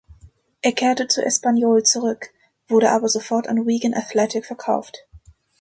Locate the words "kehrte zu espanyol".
0.71-1.83